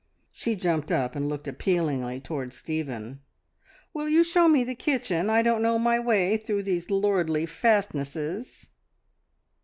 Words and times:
She 0.31 0.55
jumped 0.55 0.91
up 0.91 1.15
and 1.15 1.29
looked 1.29 1.47
appealingly 1.47 2.19
towards 2.19 2.57
Stephen. 2.57 3.19
"Will 3.93 4.09
you 4.09 4.23
show 4.23 4.47
me 4.47 4.63
the 4.63 4.73
kitchen? 4.73 5.29
I 5.29 5.43
don't 5.43 5.61
know 5.61 5.77
my 5.77 5.99
way 5.99 6.37
through 6.37 6.63
these 6.63 6.89
lordly 6.89 7.45
fastnesses!" 7.45 8.69